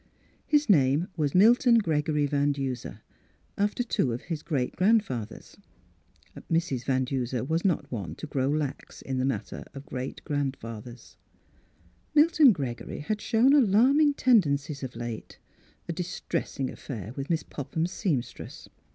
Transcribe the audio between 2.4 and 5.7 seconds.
Duser, after two of his Mdss Phdlura's Wedding Gown great grandfathers—